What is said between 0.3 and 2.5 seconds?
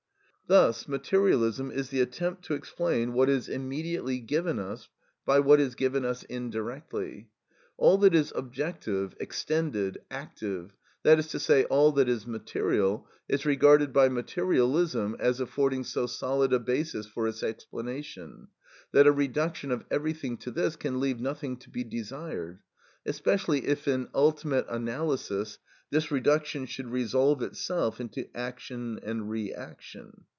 Thus materialism is the attempt